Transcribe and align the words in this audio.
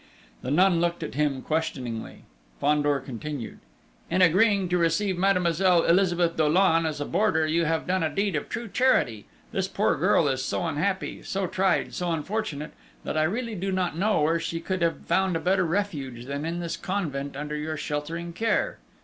The 0.41 0.49
nun 0.49 0.81
looked 0.81 1.03
at 1.03 1.13
him 1.13 1.43
questioningly. 1.43 2.23
Fandor 2.59 2.99
continued: 3.01 3.59
"In 4.09 4.23
agreeing 4.23 4.67
to 4.69 4.77
receive 4.79 5.15
Mademoiselle 5.15 5.83
Elizabeth 5.83 6.35
Dollon 6.35 6.87
as 6.87 6.99
a 6.99 7.05
boarder, 7.05 7.45
you 7.45 7.65
have 7.65 7.85
done 7.85 8.01
a 8.01 8.09
deed 8.09 8.35
of 8.35 8.49
true 8.49 8.67
charity: 8.67 9.27
this 9.51 9.67
poor 9.67 9.95
girl 9.95 10.27
is 10.27 10.43
so 10.43 10.65
unhappy, 10.65 11.21
so 11.21 11.45
tried, 11.45 11.93
so 11.93 12.11
unfortunate, 12.13 12.71
that 13.03 13.15
I 13.15 13.21
really 13.25 13.53
do 13.53 13.71
not 13.71 13.95
know 13.95 14.21
where 14.23 14.39
she 14.39 14.59
could 14.59 14.81
have 14.81 15.01
found 15.05 15.35
a 15.35 15.39
better 15.39 15.67
refuge 15.67 16.25
than 16.25 16.45
in 16.45 16.61
this 16.61 16.77
convent 16.77 17.35
under 17.35 17.55
your 17.55 17.77
sheltering 17.77 18.33
care.... 18.33 18.79